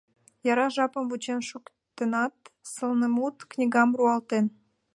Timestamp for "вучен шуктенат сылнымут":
1.11-3.37